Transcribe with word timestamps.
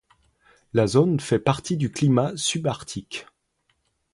La 0.73 0.87
zone 0.87 1.19
fait 1.19 1.37
partie 1.37 1.77
du 1.77 1.91
climat 1.91 2.35
subarctique. 2.35 3.27